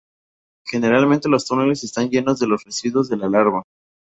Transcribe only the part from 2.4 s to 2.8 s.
los